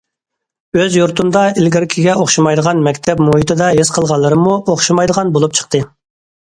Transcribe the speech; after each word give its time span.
ئۆز 0.79 0.95
يۇرتۇمدا 0.99 1.43
ئىلگىرىكىگە 1.59 2.17
ئوخشىمايدىغان 2.23 2.83
مەكتەپ 2.89 3.23
مۇھىتىدا 3.29 3.69
ھېس 3.79 3.95
قىلغانلىرىممۇ 4.01 4.61
ئوخشىمايدىغان 4.63 5.37
بولۇپ 5.39 5.59
چىقتى. 5.63 5.89